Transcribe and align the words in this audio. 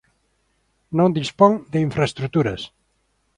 Non 0.97 1.15
dispón 1.17 1.51
de 1.71 1.77
infraestruturas. 1.87 2.61